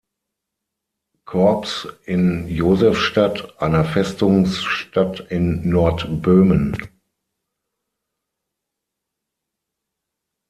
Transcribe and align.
Korps 1.25 1.87
in 2.05 2.47
Josefstadt, 2.47 3.61
einer 3.61 3.85
Festungsstadt 3.85 5.19
in 5.29 5.69
Nordböhmen. 5.69 6.75